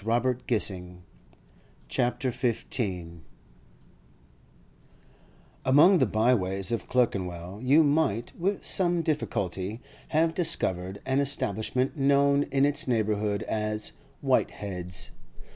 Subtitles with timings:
[0.03, 0.63] CHAPTER XV
[1.91, 3.11] SUNLIGHT IN DREARY PLACES
[5.63, 12.45] Among the byways of Clerkenwell you might, with some difficulty, have discovered an establishment known
[12.51, 13.91] in its neighbourhood as
[14.23, 15.11] 'Whitehead's.